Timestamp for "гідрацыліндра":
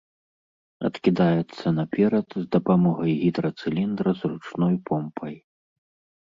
3.25-4.09